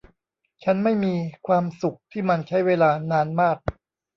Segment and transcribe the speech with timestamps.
[0.63, 1.13] ฉันไม่มี
[1.47, 3.57] ความสุขที่มันใช้เวลานานมาก